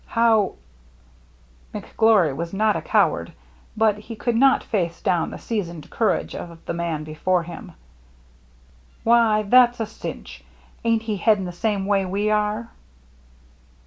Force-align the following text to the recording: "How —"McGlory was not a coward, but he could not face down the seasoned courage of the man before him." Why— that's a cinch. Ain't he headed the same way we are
"How 0.17 0.55
—"McGlory 1.75 2.35
was 2.35 2.55
not 2.55 2.75
a 2.75 2.81
coward, 2.81 3.33
but 3.77 3.99
he 3.99 4.15
could 4.15 4.35
not 4.35 4.63
face 4.63 4.99
down 4.99 5.29
the 5.29 5.37
seasoned 5.37 5.91
courage 5.91 6.33
of 6.33 6.65
the 6.65 6.73
man 6.73 7.03
before 7.03 7.43
him." 7.43 7.73
Why— 9.03 9.43
that's 9.43 9.79
a 9.79 9.85
cinch. 9.85 10.43
Ain't 10.83 11.03
he 11.03 11.17
headed 11.17 11.45
the 11.45 11.51
same 11.51 11.85
way 11.85 12.07
we 12.07 12.31
are 12.31 12.69